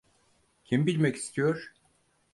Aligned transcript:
Kim 0.65 0.85
bilmek 0.85 1.15
istiyor? 1.17 1.73